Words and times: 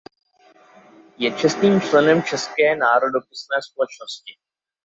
Je 1.17 1.31
čestným 1.37 1.81
členem 1.81 2.23
České 2.23 2.75
národopisné 2.75 3.55
společnosti. 3.71 4.33